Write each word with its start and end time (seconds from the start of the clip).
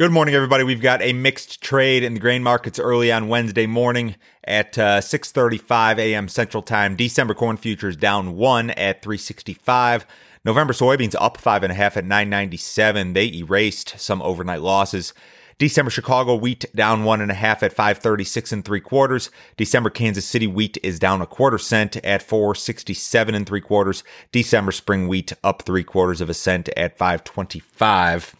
Good 0.00 0.12
morning, 0.12 0.34
everybody. 0.34 0.64
We've 0.64 0.80
got 0.80 1.02
a 1.02 1.12
mixed 1.12 1.60
trade 1.60 2.02
in 2.02 2.14
the 2.14 2.20
grain 2.20 2.42
markets 2.42 2.78
early 2.78 3.12
on 3.12 3.28
Wednesday 3.28 3.66
morning 3.66 4.16
at 4.42 4.78
uh, 4.78 5.02
6:35 5.02 5.98
a.m. 5.98 6.26
Central 6.26 6.62
Time. 6.62 6.96
December 6.96 7.34
corn 7.34 7.58
futures 7.58 7.96
down 7.96 8.34
one 8.34 8.70
at 8.70 9.02
365. 9.02 10.06
November 10.42 10.72
soybeans 10.72 11.14
up 11.20 11.36
five 11.36 11.62
and 11.62 11.70
a 11.70 11.74
half 11.74 11.98
at 11.98 12.06
997. 12.06 13.12
They 13.12 13.26
erased 13.26 14.00
some 14.00 14.22
overnight 14.22 14.62
losses. 14.62 15.12
December 15.60 15.90
Chicago 15.90 16.34
wheat 16.34 16.64
down 16.74 17.04
one 17.04 17.20
and 17.20 17.30
a 17.30 17.34
half 17.34 17.62
at 17.62 17.74
536 17.74 18.50
and 18.50 18.64
three 18.64 18.80
quarters. 18.80 19.30
December 19.58 19.90
Kansas 19.90 20.24
City 20.24 20.46
wheat 20.46 20.78
is 20.82 20.98
down 20.98 21.20
a 21.20 21.26
quarter 21.26 21.58
cent 21.58 21.96
at 21.98 22.22
467 22.22 23.34
and 23.34 23.46
three 23.46 23.60
quarters. 23.60 24.02
December 24.32 24.72
spring 24.72 25.06
wheat 25.06 25.34
up 25.44 25.60
three 25.60 25.84
quarters 25.84 26.22
of 26.22 26.30
a 26.30 26.34
cent 26.34 26.70
at 26.78 26.96
525. 26.96 28.34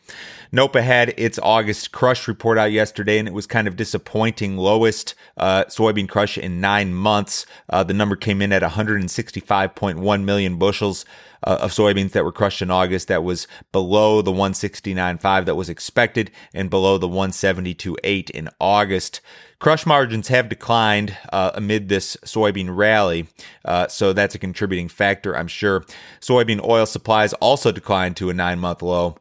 NOPA 0.51 0.81
had 0.81 1.15
its 1.19 1.39
August 1.43 1.93
crush 1.93 2.27
report 2.27 2.57
out 2.57 2.73
yesterday, 2.73 3.19
and 3.19 3.29
it 3.29 3.35
was 3.35 3.47
kind 3.47 3.69
of 3.69 3.77
disappointing. 3.77 4.57
Lowest 4.57 5.15
uh, 5.37 5.65
soybean 5.65 6.09
crush 6.09 6.39
in 6.39 6.59
nine 6.59 6.95
months. 6.95 7.45
Uh, 7.69 7.85
the 7.85 7.93
number 7.93 8.17
came 8.17 8.41
in 8.41 8.51
at 8.51 8.63
165.1 8.63 10.25
million 10.25 10.57
bushels 10.57 11.05
uh, 11.45 11.59
of 11.61 11.73
soybeans 11.73 12.13
that 12.13 12.25
were 12.25 12.33
crushed 12.33 12.63
in 12.63 12.71
August. 12.71 13.09
That 13.09 13.25
was 13.25 13.47
below 13.73 14.23
the 14.23 14.33
169.5 14.33 15.45
that 15.45 15.55
was 15.55 15.69
expected, 15.69 16.31
and 16.55 16.71
below 16.71 16.99
the 16.99 17.09
172.8 17.09 18.31
in 18.31 18.49
August. 18.61 19.21
Crush 19.59 19.85
margins 19.85 20.29
have 20.29 20.49
declined 20.49 21.17
uh, 21.33 21.51
amid 21.55 21.89
this 21.89 22.17
soybean 22.25 22.75
rally, 22.75 23.29
uh, 23.65 23.89
so 23.89 24.13
that's 24.13 24.35
a 24.35 24.39
contributing 24.39 24.89
factor, 24.89 25.37
I'm 25.37 25.49
sure. 25.49 25.85
Soybean 26.21 26.65
oil 26.67 26.87
supplies 26.87 27.35
also 27.35 27.71
declined 27.71 28.17
to 28.17 28.31
a 28.31 28.35
nine 28.35 28.59
month 28.59 28.83
low. 28.83 29.17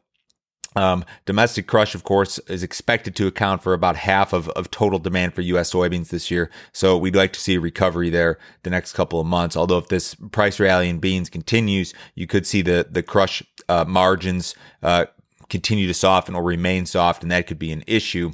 Um, 0.76 1.04
domestic 1.26 1.66
crush, 1.66 1.94
of 1.94 2.04
course, 2.04 2.38
is 2.46 2.62
expected 2.62 3.16
to 3.16 3.26
account 3.26 3.62
for 3.62 3.74
about 3.74 3.96
half 3.96 4.32
of, 4.32 4.48
of 4.50 4.70
total 4.70 5.00
demand 5.00 5.34
for 5.34 5.40
U.S. 5.40 5.72
soybeans 5.72 6.08
this 6.08 6.30
year. 6.30 6.48
So 6.72 6.96
we'd 6.96 7.16
like 7.16 7.32
to 7.32 7.40
see 7.40 7.56
a 7.56 7.60
recovery 7.60 8.08
there 8.08 8.38
the 8.62 8.70
next 8.70 8.92
couple 8.92 9.20
of 9.20 9.26
months. 9.26 9.56
Although 9.56 9.78
if 9.78 9.88
this 9.88 10.14
price 10.14 10.60
rally 10.60 10.88
in 10.88 10.98
beans 10.98 11.28
continues, 11.28 11.92
you 12.14 12.26
could 12.26 12.46
see 12.46 12.62
the 12.62 12.86
the 12.88 13.02
crush 13.02 13.42
uh, 13.68 13.84
margins 13.86 14.54
uh, 14.82 15.06
continue 15.50 15.86
to 15.88 15.94
soften 15.94 16.34
or 16.34 16.42
remain 16.42 16.86
soft, 16.86 17.22
and 17.22 17.30
that 17.30 17.46
could 17.46 17.58
be 17.58 17.72
an 17.72 17.84
issue. 17.86 18.30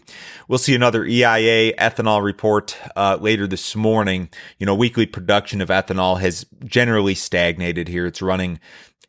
We'll 0.46 0.58
see 0.58 0.74
another 0.74 1.04
EIA 1.04 1.74
ethanol 1.76 2.22
report 2.22 2.78
uh, 2.94 3.16
later 3.20 3.46
this 3.46 3.74
morning. 3.74 4.28
You 4.58 4.66
know, 4.66 4.74
weekly 4.74 5.06
production 5.06 5.60
of 5.60 5.70
ethanol 5.70 6.20
has 6.20 6.46
generally 6.64 7.14
stagnated 7.14 7.88
here. 7.88 8.06
It's 8.06 8.22
running 8.22 8.60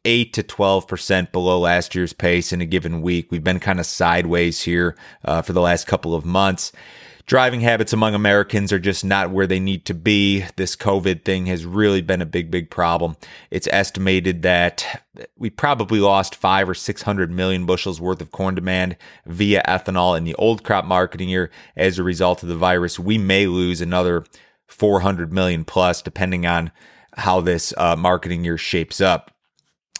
8 0.06 0.34
to 0.34 0.44
12% 0.44 1.32
below 1.32 1.60
last 1.60 1.96
year's 1.96 2.14
pace 2.14 2.54
in 2.54 2.62
a 2.62 2.66
given 2.66 3.02
week. 3.02 3.32
We've 3.32 3.44
been 3.44 3.60
kind 3.60 3.80
of 3.80 3.86
sideways 3.86 4.62
here 4.62 4.96
uh, 5.26 5.42
for 5.42 5.54
the 5.54 5.62
last 5.62 5.88
couple 5.88 6.16
of 6.16 6.26
months. 6.26 6.72
Driving 7.28 7.60
habits 7.60 7.92
among 7.92 8.16
Americans 8.16 8.72
are 8.72 8.80
just 8.80 9.04
not 9.04 9.32
where 9.32 9.48
they 9.48 9.60
need 9.60 9.84
to 9.88 9.94
be. 9.94 10.46
This 10.56 10.78
COVID 10.78 11.26
thing 11.26 11.48
has 11.48 11.66
really 11.66 12.02
been 12.02 12.22
a 12.22 12.26
big, 12.26 12.50
big 12.50 12.70
problem. 12.70 13.18
It's 13.52 13.68
estimated 13.70 14.44
that 14.44 15.04
we 15.38 15.50
probably 15.50 16.00
lost 16.00 16.36
five 16.36 16.70
or 16.70 16.74
600 16.74 17.30
million 17.30 17.66
bushels 17.66 18.00
worth 18.00 18.22
of 18.22 18.32
corn 18.32 18.56
demand 18.56 18.96
via 19.26 19.62
ethanol 19.68 20.18
in 20.18 20.24
the 20.24 20.36
old 20.36 20.64
crop 20.64 20.86
marketing 20.86 21.28
year 21.28 21.52
as 21.76 22.00
a 22.00 22.04
result 22.04 22.44
of 22.44 22.50
the 22.50 22.56
virus. 22.56 22.98
We 22.98 23.18
may 23.18 23.46
lose 23.46 23.82
another 23.82 24.24
400 24.68 25.34
million 25.34 25.66
plus, 25.66 26.02
depending 26.02 26.46
on 26.46 26.72
how 27.18 27.42
this 27.42 27.74
uh, 27.78 27.98
marketing 27.98 28.46
year 28.46 28.58
shapes 28.58 29.02
up. 29.02 29.32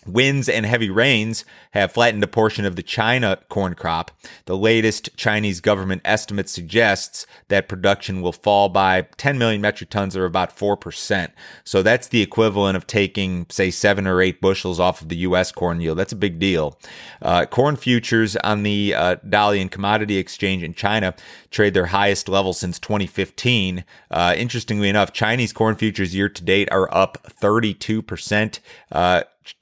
Winds 0.08 0.48
and 0.48 0.66
heavy 0.66 0.90
rains 0.90 1.44
have 1.72 1.92
flattened 1.92 2.24
a 2.24 2.28
portion 2.28 2.66
of 2.66 2.76
the 2.76 2.84
China 2.84 3.40
corn 3.50 3.76
crop. 3.76 4.12
The 4.46 4.58
latest 4.58 5.10
Chinese 5.18 5.60
government 5.60 6.02
estimate 6.06 6.50
suggests 6.50 7.28
that 7.50 7.68
production 7.68 8.22
will 8.22 8.32
fall 8.32 8.70
by 8.70 9.04
10 9.18 9.38
million 9.38 9.62
metric 9.62 9.90
tons 9.90 10.16
or 10.16 10.26
about 10.26 10.56
4%. 10.56 11.32
So 11.64 11.82
that's 11.84 12.08
the 12.08 12.22
equivalent 12.22 12.78
of 12.78 12.88
taking, 12.88 13.46
say, 13.50 13.70
seven 13.70 14.08
or 14.08 14.22
eight 14.22 14.42
bushels 14.42 14.80
off 14.80 15.02
of 15.02 15.10
the 15.10 15.18
U.S. 15.18 15.52
corn 15.52 15.82
yield. 15.82 15.98
That's 15.98 16.14
a 16.14 16.18
big 16.18 16.40
deal. 16.40 16.80
Uh, 17.22 17.46
corn 17.46 17.76
futures 17.76 18.36
on 18.38 18.64
the 18.64 18.94
uh, 18.94 19.16
Dalian 19.28 19.70
Commodity 19.70 20.18
Exchange 20.18 20.64
in 20.64 20.74
China 20.74 21.14
trade 21.52 21.74
their 21.74 21.88
highest 21.88 22.30
level 22.30 22.54
since 22.54 22.80
2015. 22.80 23.84
Uh, 24.10 24.34
interestingly 24.38 24.90
enough, 24.90 25.12
Chinese 25.12 25.54
corn 25.54 25.76
futures 25.76 26.16
year 26.16 26.30
to 26.30 26.44
date 26.44 26.70
are 26.72 26.94
up 26.96 27.18
32%. 27.42 28.60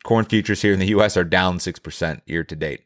Corn 0.04 0.26
futures 0.26 0.62
here 0.62 0.74
in 0.74 0.80
the 0.80 0.88
US 0.88 1.18
are 1.18 1.24
down 1.24 1.60
6% 1.60 2.22
year 2.26 2.44
to 2.44 2.56
date. 2.56 2.82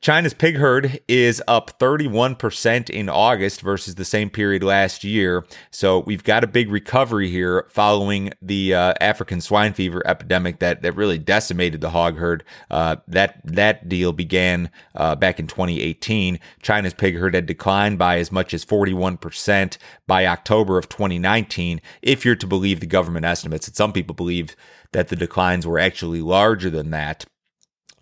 China's 0.00 0.34
pig 0.34 0.56
herd 0.56 1.00
is 1.08 1.42
up 1.48 1.78
31% 1.78 2.90
in 2.90 3.08
August 3.08 3.60
versus 3.60 3.96
the 3.96 4.04
same 4.04 4.30
period 4.30 4.62
last 4.62 5.02
year. 5.02 5.44
So 5.70 6.00
we've 6.00 6.22
got 6.22 6.44
a 6.44 6.46
big 6.46 6.70
recovery 6.70 7.30
here 7.30 7.66
following 7.70 8.32
the 8.40 8.74
uh, 8.74 8.94
African 9.00 9.40
swine 9.40 9.72
fever 9.72 10.02
epidemic 10.06 10.60
that, 10.60 10.82
that 10.82 10.92
really 10.92 11.18
decimated 11.18 11.80
the 11.80 11.90
hog 11.90 12.16
herd. 12.16 12.44
Uh, 12.70 12.96
that, 13.08 13.40
that 13.44 13.88
deal 13.88 14.12
began 14.12 14.70
uh, 14.94 15.16
back 15.16 15.40
in 15.40 15.46
2018. 15.46 16.38
China's 16.62 16.94
pig 16.94 17.16
herd 17.16 17.34
had 17.34 17.46
declined 17.46 17.98
by 17.98 18.18
as 18.18 18.30
much 18.30 18.54
as 18.54 18.64
41% 18.64 19.78
by 20.06 20.26
October 20.26 20.78
of 20.78 20.88
2019, 20.88 21.80
if 22.02 22.24
you're 22.24 22.36
to 22.36 22.46
believe 22.46 22.80
the 22.80 22.86
government 22.86 23.26
estimates. 23.26 23.66
And 23.66 23.76
some 23.76 23.92
people 23.92 24.14
believe 24.14 24.54
that 24.92 25.08
the 25.08 25.16
declines 25.16 25.66
were 25.66 25.78
actually 25.78 26.22
larger 26.22 26.70
than 26.70 26.90
that. 26.90 27.24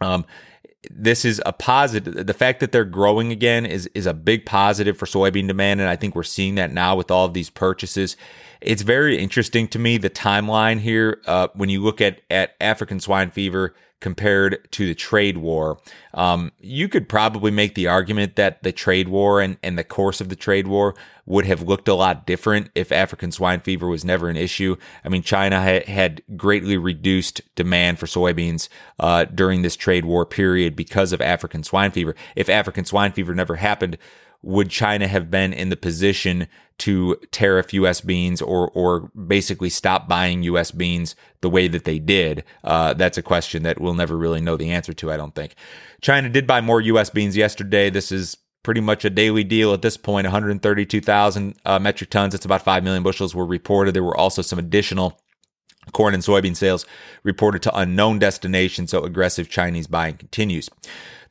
Um, 0.00 0.26
this 0.90 1.24
is 1.24 1.40
a 1.44 1.52
positive. 1.52 2.26
The 2.26 2.34
fact 2.34 2.60
that 2.60 2.72
they're 2.72 2.84
growing 2.84 3.32
again 3.32 3.66
is 3.66 3.86
is 3.94 4.06
a 4.06 4.14
big 4.14 4.46
positive 4.46 4.96
for 4.96 5.06
soybean 5.06 5.46
demand, 5.48 5.80
and 5.80 5.88
I 5.88 5.96
think 5.96 6.14
we're 6.14 6.22
seeing 6.22 6.56
that 6.56 6.72
now 6.72 6.96
with 6.96 7.10
all 7.10 7.24
of 7.24 7.34
these 7.34 7.50
purchases. 7.50 8.16
It's 8.60 8.82
very 8.82 9.18
interesting 9.18 9.68
to 9.68 9.78
me 9.78 9.98
the 9.98 10.10
timeline 10.10 10.80
here 10.80 11.20
uh, 11.26 11.48
when 11.54 11.68
you 11.68 11.82
look 11.82 12.00
at 12.00 12.20
at 12.30 12.54
African 12.60 13.00
swine 13.00 13.30
fever 13.30 13.74
compared 14.00 14.70
to 14.72 14.86
the 14.86 14.94
trade 14.94 15.38
war. 15.38 15.78
Um, 16.12 16.52
you 16.60 16.88
could 16.88 17.08
probably 17.08 17.50
make 17.50 17.74
the 17.74 17.86
argument 17.86 18.36
that 18.36 18.62
the 18.62 18.72
trade 18.72 19.08
war 19.08 19.40
and, 19.40 19.56
and 19.62 19.78
the 19.78 19.84
course 19.84 20.20
of 20.20 20.28
the 20.28 20.36
trade 20.36 20.66
war 20.66 20.94
would 21.24 21.46
have 21.46 21.62
looked 21.62 21.88
a 21.88 21.94
lot 21.94 22.26
different 22.26 22.70
if 22.74 22.92
African 22.92 23.32
swine 23.32 23.60
fever 23.60 23.88
was 23.88 24.04
never 24.04 24.28
an 24.28 24.36
issue. 24.36 24.76
I 25.04 25.08
mean, 25.08 25.22
China 25.22 25.60
ha- 25.60 25.90
had 25.90 26.22
greatly 26.36 26.76
reduced 26.76 27.40
demand 27.56 27.98
for 27.98 28.06
soybeans 28.06 28.68
uh, 29.00 29.24
during 29.24 29.62
this 29.62 29.76
trade 29.76 30.04
war 30.04 30.24
period 30.24 30.76
because 30.76 31.12
of 31.12 31.20
African 31.20 31.64
swine 31.64 31.90
fever. 31.90 32.14
If 32.36 32.48
African 32.48 32.84
swine 32.84 33.12
fever 33.12 33.34
never 33.34 33.56
happened, 33.56 33.98
would 34.46 34.70
China 34.70 35.08
have 35.08 35.28
been 35.28 35.52
in 35.52 35.70
the 35.70 35.76
position 35.76 36.46
to 36.78 37.16
tariff 37.32 37.74
U.S. 37.74 38.00
beans 38.00 38.40
or 38.40 38.70
or 38.70 39.10
basically 39.26 39.68
stop 39.68 40.08
buying 40.08 40.44
U.S. 40.44 40.70
beans 40.70 41.16
the 41.40 41.50
way 41.50 41.66
that 41.66 41.84
they 41.84 41.98
did? 41.98 42.44
Uh, 42.62 42.94
that's 42.94 43.18
a 43.18 43.22
question 43.22 43.64
that 43.64 43.80
we'll 43.80 43.94
never 43.94 44.16
really 44.16 44.40
know 44.40 44.56
the 44.56 44.70
answer 44.70 44.92
to. 44.92 45.10
I 45.10 45.16
don't 45.16 45.34
think. 45.34 45.56
China 46.00 46.28
did 46.28 46.46
buy 46.46 46.60
more 46.60 46.80
U.S. 46.80 47.10
beans 47.10 47.36
yesterday. 47.36 47.90
This 47.90 48.12
is 48.12 48.36
pretty 48.62 48.80
much 48.80 49.04
a 49.04 49.10
daily 49.10 49.42
deal 49.42 49.74
at 49.74 49.82
this 49.82 49.96
point. 49.96 50.26
132,000 50.26 51.56
uh, 51.64 51.78
metric 51.80 52.10
tons. 52.10 52.34
It's 52.34 52.44
about 52.44 52.62
five 52.62 52.84
million 52.84 53.02
bushels 53.02 53.34
were 53.34 53.46
reported. 53.46 53.94
There 53.94 54.04
were 54.04 54.16
also 54.16 54.42
some 54.42 54.60
additional 54.60 55.20
corn 55.92 56.14
and 56.14 56.22
soybean 56.22 56.56
sales 56.56 56.86
reported 57.22 57.62
to 57.62 57.78
unknown 57.78 58.18
destinations. 58.18 58.90
So 58.90 59.04
aggressive 59.04 59.48
Chinese 59.48 59.86
buying 59.86 60.16
continues. 60.16 60.68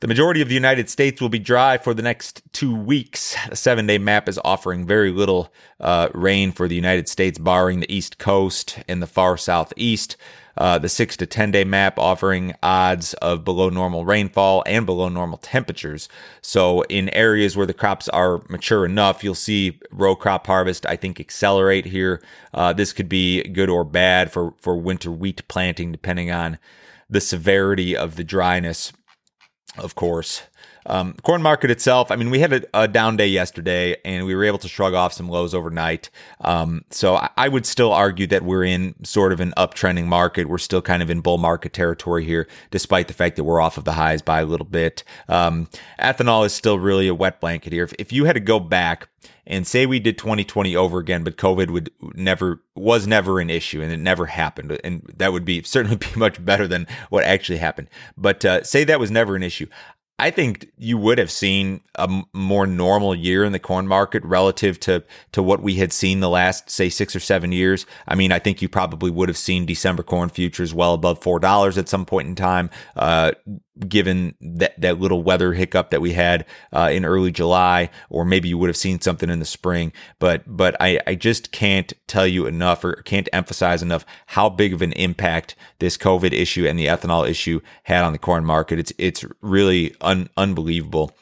The 0.00 0.08
majority 0.08 0.42
of 0.42 0.48
the 0.48 0.54
United 0.54 0.90
States 0.90 1.20
will 1.20 1.30
be 1.30 1.38
dry 1.38 1.78
for 1.78 1.94
the 1.94 2.02
next 2.02 2.42
two 2.52 2.74
weeks. 2.74 3.34
The 3.48 3.56
seven 3.56 3.86
day 3.86 3.96
map 3.98 4.28
is 4.28 4.38
offering 4.44 4.86
very 4.86 5.10
little 5.10 5.52
uh, 5.80 6.08
rain 6.12 6.52
for 6.52 6.68
the 6.68 6.74
United 6.74 7.08
States, 7.08 7.38
barring 7.38 7.80
the 7.80 7.92
East 7.92 8.18
Coast 8.18 8.78
and 8.88 9.02
the 9.02 9.06
far 9.06 9.36
southeast. 9.38 10.16
Uh, 10.56 10.78
the 10.78 10.88
six 10.88 11.16
to 11.16 11.26
10 11.26 11.50
day 11.50 11.64
map 11.64 11.98
offering 11.98 12.54
odds 12.62 13.14
of 13.14 13.44
below 13.44 13.68
normal 13.68 14.04
rainfall 14.04 14.62
and 14.66 14.86
below 14.86 15.08
normal 15.08 15.38
temperatures. 15.38 16.08
So, 16.40 16.82
in 16.82 17.08
areas 17.10 17.56
where 17.56 17.66
the 17.66 17.74
crops 17.74 18.08
are 18.08 18.42
mature 18.48 18.84
enough, 18.84 19.22
you'll 19.22 19.34
see 19.34 19.78
row 19.90 20.16
crop 20.16 20.46
harvest, 20.46 20.86
I 20.86 20.96
think, 20.96 21.20
accelerate 21.20 21.86
here. 21.86 22.22
Uh, 22.54 22.72
this 22.72 22.92
could 22.92 23.08
be 23.08 23.42
good 23.42 23.68
or 23.68 23.84
bad 23.84 24.32
for, 24.32 24.54
for 24.60 24.76
winter 24.76 25.10
wheat 25.10 25.46
planting, 25.48 25.92
depending 25.92 26.30
on 26.30 26.58
the 27.08 27.20
severity 27.20 27.96
of 27.96 28.16
the 28.16 28.24
dryness 28.24 28.92
of 29.78 29.94
course. 29.94 30.42
Um, 30.88 31.14
corn 31.22 31.42
market 31.42 31.70
itself, 31.70 32.12
I 32.12 32.16
mean, 32.16 32.30
we 32.30 32.38
had 32.38 32.52
a, 32.52 32.62
a, 32.72 32.86
down 32.86 33.16
day 33.16 33.26
yesterday 33.26 33.96
and 34.04 34.24
we 34.24 34.36
were 34.36 34.44
able 34.44 34.58
to 34.58 34.68
shrug 34.68 34.94
off 34.94 35.12
some 35.12 35.28
lows 35.28 35.52
overnight. 35.52 36.10
Um, 36.40 36.84
so 36.90 37.16
I, 37.16 37.28
I, 37.36 37.48
would 37.48 37.66
still 37.66 37.92
argue 37.92 38.28
that 38.28 38.44
we're 38.44 38.62
in 38.62 38.94
sort 39.04 39.32
of 39.32 39.40
an 39.40 39.52
uptrending 39.56 40.06
market. 40.06 40.48
We're 40.48 40.58
still 40.58 40.82
kind 40.82 41.02
of 41.02 41.10
in 41.10 41.22
bull 41.22 41.38
market 41.38 41.72
territory 41.72 42.24
here, 42.24 42.46
despite 42.70 43.08
the 43.08 43.14
fact 43.14 43.34
that 43.34 43.42
we're 43.42 43.60
off 43.60 43.76
of 43.78 43.84
the 43.84 43.94
highs 43.94 44.22
by 44.22 44.40
a 44.42 44.46
little 44.46 44.66
bit. 44.66 45.02
Um, 45.28 45.68
ethanol 45.98 46.46
is 46.46 46.52
still 46.52 46.78
really 46.78 47.08
a 47.08 47.14
wet 47.14 47.40
blanket 47.40 47.72
here. 47.72 47.82
If, 47.82 47.92
if 47.98 48.12
you 48.12 48.26
had 48.26 48.34
to 48.34 48.40
go 48.40 48.60
back 48.60 49.08
and 49.46 49.66
say 49.66 49.86
we 49.86 50.00
did 50.00 50.18
2020 50.18 50.74
over 50.74 50.98
again, 50.98 51.22
but 51.24 51.36
COVID 51.36 51.70
would 51.70 51.90
never 52.14 52.62
was 52.74 53.06
never 53.06 53.40
an 53.40 53.50
issue 53.50 53.80
and 53.80 53.92
it 53.92 53.98
never 53.98 54.26
happened, 54.26 54.78
and 54.82 55.02
that 55.16 55.32
would 55.32 55.44
be 55.44 55.62
certainly 55.64 55.96
be 55.96 56.06
much 56.16 56.44
better 56.44 56.66
than 56.66 56.86
what 57.10 57.24
actually 57.24 57.58
happened. 57.58 57.88
But 58.16 58.44
uh, 58.44 58.62
say 58.62 58.84
that 58.84 59.00
was 59.00 59.10
never 59.10 59.36
an 59.36 59.42
issue. 59.42 59.66
I 60.18 60.30
think 60.30 60.70
you 60.78 60.96
would 60.96 61.18
have 61.18 61.30
seen 61.30 61.82
a 61.96 62.22
more 62.32 62.66
normal 62.66 63.14
year 63.14 63.44
in 63.44 63.52
the 63.52 63.58
corn 63.58 63.86
market 63.86 64.24
relative 64.24 64.80
to 64.80 65.04
to 65.32 65.42
what 65.42 65.62
we 65.62 65.74
had 65.74 65.92
seen 65.92 66.20
the 66.20 66.30
last 66.30 66.70
say 66.70 66.88
six 66.88 67.14
or 67.14 67.20
seven 67.20 67.52
years. 67.52 67.84
I 68.08 68.14
mean, 68.14 68.32
I 68.32 68.38
think 68.38 68.62
you 68.62 68.68
probably 68.68 69.10
would 69.10 69.28
have 69.28 69.36
seen 69.36 69.66
December 69.66 70.02
corn 70.02 70.30
futures 70.30 70.72
well 70.72 70.94
above 70.94 71.22
four 71.22 71.38
dollars 71.38 71.76
at 71.76 71.90
some 71.90 72.06
point 72.06 72.28
in 72.28 72.34
time. 72.34 72.70
Uh, 72.96 73.32
given 73.88 74.34
that, 74.40 74.80
that 74.80 75.00
little 75.00 75.22
weather 75.22 75.52
hiccup 75.52 75.90
that 75.90 76.00
we 76.00 76.12
had 76.12 76.46
uh, 76.72 76.90
in 76.92 77.04
early 77.04 77.30
July, 77.30 77.90
or 78.10 78.24
maybe 78.24 78.48
you 78.48 78.58
would 78.58 78.68
have 78.68 78.76
seen 78.76 79.00
something 79.00 79.30
in 79.30 79.38
the 79.38 79.44
spring. 79.44 79.92
But 80.18 80.42
but 80.46 80.76
I, 80.80 81.00
I 81.06 81.14
just 81.14 81.52
can't 81.52 81.92
tell 82.06 82.26
you 82.26 82.46
enough 82.46 82.84
or 82.84 83.02
can't 83.02 83.28
emphasize 83.32 83.82
enough 83.82 84.06
how 84.26 84.48
big 84.48 84.72
of 84.72 84.82
an 84.82 84.92
impact 84.92 85.54
this 85.78 85.96
COVID 85.96 86.32
issue 86.32 86.66
and 86.66 86.78
the 86.78 86.86
ethanol 86.86 87.28
issue 87.28 87.60
had 87.84 88.04
on 88.04 88.12
the 88.12 88.18
corn 88.18 88.44
market. 88.44 88.78
It's 88.78 88.92
it's 88.98 89.24
really 89.40 89.94
un, 90.00 90.30
unbelievable. 90.36 91.12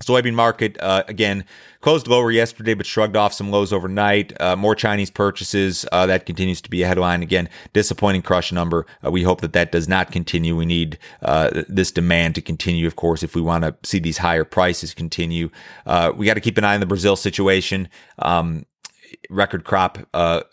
Soybean 0.00 0.34
market, 0.34 0.76
uh, 0.80 1.02
again, 1.08 1.44
closed 1.80 2.06
lower 2.06 2.30
yesterday, 2.30 2.74
but 2.74 2.86
shrugged 2.86 3.16
off 3.16 3.32
some 3.32 3.50
lows 3.50 3.72
overnight. 3.72 4.38
Uh, 4.40 4.56
more 4.56 4.74
Chinese 4.74 5.10
purchases. 5.10 5.84
Uh, 5.92 6.06
that 6.06 6.26
continues 6.26 6.60
to 6.60 6.70
be 6.70 6.82
a 6.82 6.86
headline. 6.86 7.22
Again, 7.22 7.48
disappointing 7.72 8.22
crush 8.22 8.52
number. 8.52 8.86
Uh, 9.04 9.10
we 9.10 9.22
hope 9.22 9.40
that 9.40 9.52
that 9.52 9.72
does 9.72 9.88
not 9.88 10.10
continue. 10.12 10.56
We 10.56 10.66
need 10.66 10.98
uh, 11.22 11.62
this 11.68 11.90
demand 11.90 12.34
to 12.36 12.40
continue, 12.40 12.86
of 12.86 12.96
course, 12.96 13.22
if 13.22 13.34
we 13.34 13.40
want 13.40 13.64
to 13.64 13.74
see 13.88 13.98
these 13.98 14.18
higher 14.18 14.44
prices 14.44 14.94
continue. 14.94 15.50
Uh, 15.86 16.12
we 16.14 16.26
got 16.26 16.34
to 16.34 16.40
keep 16.40 16.58
an 16.58 16.64
eye 16.64 16.74
on 16.74 16.80
the 16.80 16.86
Brazil 16.86 17.16
situation. 17.16 17.88
Um, 18.18 18.66
record 19.30 19.64
crop. 19.64 19.98
I 20.14 20.44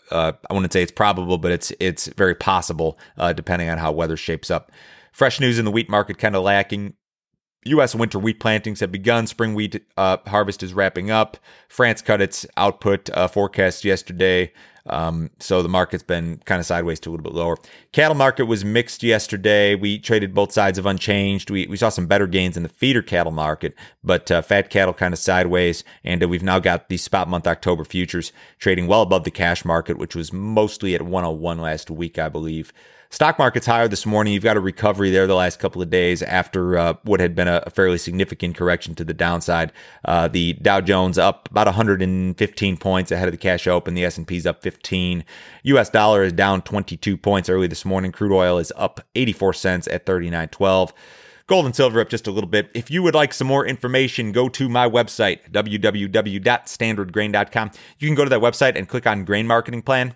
wouldn't 0.50 0.72
say 0.72 0.82
it's 0.82 0.92
probable, 0.92 1.38
but 1.38 1.52
it's 1.52 1.72
it's 1.78 2.06
very 2.06 2.34
possible, 2.34 2.98
depending 3.34 3.68
on 3.68 3.78
how 3.78 3.92
weather 3.92 4.16
shapes 4.16 4.50
up. 4.50 4.72
Fresh 5.12 5.40
news 5.40 5.58
in 5.58 5.64
the 5.64 5.70
wheat 5.70 5.88
market 5.88 6.18
kind 6.18 6.36
of 6.36 6.42
lacking. 6.42 6.94
U.S. 7.66 7.94
winter 7.94 8.18
wheat 8.18 8.40
plantings 8.40 8.80
have 8.80 8.92
begun. 8.92 9.26
Spring 9.26 9.54
wheat 9.54 9.84
uh, 9.96 10.18
harvest 10.26 10.62
is 10.62 10.74
wrapping 10.74 11.10
up. 11.10 11.36
France 11.68 12.02
cut 12.02 12.20
its 12.20 12.46
output 12.56 13.10
uh, 13.10 13.28
forecast 13.28 13.84
yesterday. 13.84 14.52
Um, 14.88 15.30
so 15.38 15.62
the 15.62 15.68
market's 15.68 16.02
been 16.02 16.40
kind 16.44 16.60
of 16.60 16.66
sideways 16.66 17.00
to 17.00 17.10
a 17.10 17.12
little 17.12 17.24
bit 17.24 17.34
lower. 17.34 17.56
Cattle 17.92 18.14
market 18.14 18.44
was 18.44 18.64
mixed 18.64 19.02
yesterday. 19.02 19.74
We 19.74 19.98
traded 19.98 20.34
both 20.34 20.52
sides 20.52 20.78
of 20.78 20.86
unchanged. 20.86 21.50
We, 21.50 21.66
we 21.66 21.76
saw 21.76 21.88
some 21.88 22.06
better 22.06 22.26
gains 22.26 22.56
in 22.56 22.62
the 22.62 22.68
feeder 22.68 23.02
cattle 23.02 23.32
market, 23.32 23.74
but 24.04 24.30
uh, 24.30 24.42
fat 24.42 24.70
cattle 24.70 24.94
kind 24.94 25.12
of 25.12 25.18
sideways. 25.18 25.84
And 26.04 26.22
uh, 26.22 26.28
we've 26.28 26.42
now 26.42 26.58
got 26.58 26.88
the 26.88 26.96
spot 26.96 27.28
month 27.28 27.46
October 27.46 27.84
futures 27.84 28.32
trading 28.58 28.86
well 28.86 29.02
above 29.02 29.24
the 29.24 29.30
cash 29.30 29.64
market, 29.64 29.98
which 29.98 30.14
was 30.14 30.32
mostly 30.32 30.94
at 30.94 31.02
101 31.02 31.58
last 31.58 31.90
week, 31.90 32.18
I 32.18 32.28
believe. 32.28 32.72
Stock 33.10 33.38
market's 33.38 33.66
higher 33.66 33.88
this 33.88 34.04
morning. 34.04 34.32
You've 34.32 34.42
got 34.42 34.56
a 34.56 34.60
recovery 34.60 35.10
there 35.10 35.26
the 35.26 35.34
last 35.34 35.60
couple 35.60 35.80
of 35.80 35.90
days 35.90 36.22
after 36.22 36.76
uh, 36.76 36.94
what 37.04 37.20
had 37.20 37.34
been 37.34 37.48
a, 37.48 37.62
fairly 37.70 37.98
significant 37.98 38.56
correction 38.56 38.94
to 38.96 39.04
the 39.04 39.14
downside. 39.14 39.72
Uh, 40.04 40.28
the 40.28 40.54
Dow 40.54 40.80
Jones 40.80 41.16
up 41.16 41.48
about 41.50 41.66
115 41.66 42.76
points 42.76 43.12
ahead 43.12 43.28
of 43.28 43.32
the 43.32 43.38
cash 43.38 43.66
open. 43.66 43.94
The 43.94 44.04
S&P's 44.04 44.44
up 44.44 44.60
15. 44.76 45.24
U.S. 45.64 45.90
dollar 45.90 46.22
is 46.22 46.32
down 46.34 46.60
22 46.62 47.16
points 47.16 47.48
early 47.48 47.66
this 47.66 47.86
morning. 47.86 48.12
Crude 48.12 48.32
oil 48.32 48.58
is 48.58 48.72
up 48.76 49.00
84 49.14 49.54
cents 49.54 49.88
at 49.88 50.04
39.12. 50.04 50.92
Gold 51.46 51.64
and 51.64 51.74
silver 51.74 51.98
up 52.00 52.10
just 52.10 52.26
a 52.26 52.30
little 52.30 52.50
bit. 52.50 52.70
If 52.74 52.90
you 52.90 53.02
would 53.02 53.14
like 53.14 53.32
some 53.32 53.46
more 53.46 53.64
information, 53.64 54.32
go 54.32 54.50
to 54.50 54.68
my 54.68 54.86
website, 54.88 55.50
www.standardgrain.com. 55.50 57.70
You 57.98 58.08
can 58.08 58.14
go 58.14 58.24
to 58.24 58.30
that 58.30 58.40
website 58.40 58.76
and 58.76 58.88
click 58.88 59.06
on 59.06 59.24
Grain 59.24 59.46
Marketing 59.46 59.80
Plan. 59.80 60.14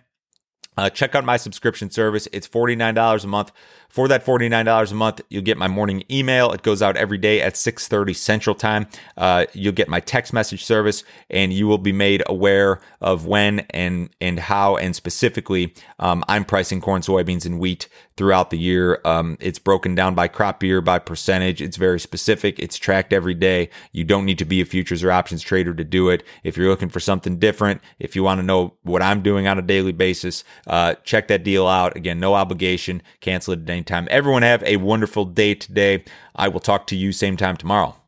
Uh, 0.76 0.90
check 0.90 1.14
out 1.14 1.24
my 1.24 1.36
subscription 1.36 1.88
service. 1.90 2.26
It's 2.32 2.48
$49 2.48 3.24
a 3.24 3.26
month. 3.26 3.52
For 3.90 4.06
that 4.06 4.24
$49 4.24 4.92
a 4.92 4.94
month, 4.94 5.20
you'll 5.28 5.42
get 5.42 5.58
my 5.58 5.66
morning 5.66 6.04
email. 6.08 6.52
It 6.52 6.62
goes 6.62 6.80
out 6.80 6.96
every 6.96 7.18
day 7.18 7.40
at 7.40 7.56
6:30 7.56 8.14
Central 8.14 8.54
Time. 8.54 8.86
Uh, 9.16 9.46
you'll 9.52 9.72
get 9.72 9.88
my 9.88 9.98
text 9.98 10.32
message 10.32 10.64
service, 10.64 11.02
and 11.28 11.52
you 11.52 11.66
will 11.66 11.78
be 11.78 11.92
made 11.92 12.22
aware 12.26 12.80
of 13.00 13.26
when 13.26 13.60
and 13.70 14.10
and 14.20 14.38
how 14.38 14.76
and 14.76 14.94
specifically 14.94 15.74
um, 15.98 16.24
I'm 16.28 16.44
pricing 16.44 16.80
corn, 16.80 17.02
soybeans, 17.02 17.44
and 17.44 17.58
wheat 17.58 17.88
throughout 18.16 18.50
the 18.50 18.58
year. 18.58 19.00
Um, 19.04 19.38
it's 19.40 19.58
broken 19.58 19.94
down 19.94 20.14
by 20.14 20.28
crop 20.28 20.62
year, 20.62 20.80
by 20.80 20.98
percentage. 20.98 21.62
It's 21.62 21.78
very 21.78 21.98
specific. 21.98 22.58
It's 22.58 22.76
tracked 22.76 23.12
every 23.12 23.34
day. 23.34 23.70
You 23.92 24.04
don't 24.04 24.26
need 24.26 24.38
to 24.38 24.44
be 24.44 24.60
a 24.60 24.66
futures 24.66 25.02
or 25.02 25.10
options 25.10 25.42
trader 25.42 25.72
to 25.74 25.84
do 25.84 26.10
it. 26.10 26.22
If 26.44 26.56
you're 26.56 26.68
looking 26.68 26.90
for 26.90 27.00
something 27.00 27.38
different, 27.38 27.80
if 27.98 28.14
you 28.14 28.22
want 28.22 28.38
to 28.38 28.46
know 28.46 28.74
what 28.82 29.00
I'm 29.00 29.22
doing 29.22 29.46
on 29.46 29.58
a 29.58 29.62
daily 29.62 29.92
basis, 29.92 30.44
uh, 30.66 30.96
check 31.02 31.28
that 31.28 31.42
deal 31.42 31.66
out. 31.66 31.96
Again, 31.96 32.20
no 32.20 32.34
obligation. 32.34 33.02
Cancel 33.20 33.54
it 33.54 33.64
time. 33.84 34.08
Everyone 34.10 34.42
have 34.42 34.62
a 34.64 34.76
wonderful 34.76 35.24
day 35.24 35.54
today. 35.54 36.04
I 36.34 36.48
will 36.48 36.60
talk 36.60 36.86
to 36.88 36.96
you 36.96 37.12
same 37.12 37.36
time 37.36 37.56
tomorrow. 37.56 37.99